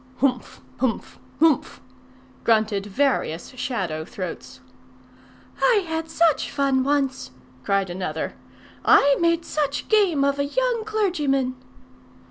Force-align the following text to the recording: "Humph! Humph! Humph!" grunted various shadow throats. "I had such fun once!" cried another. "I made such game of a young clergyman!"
"Humph! 0.17 0.61
Humph! 0.79 1.19
Humph!" 1.39 1.79
grunted 2.43 2.87
various 2.87 3.49
shadow 3.49 4.03
throats. 4.03 4.59
"I 5.59 5.85
had 5.87 6.09
such 6.09 6.49
fun 6.49 6.83
once!" 6.83 7.29
cried 7.63 7.91
another. 7.91 8.33
"I 8.83 9.15
made 9.19 9.45
such 9.45 9.89
game 9.89 10.23
of 10.23 10.39
a 10.39 10.45
young 10.45 10.85
clergyman!" 10.85 11.55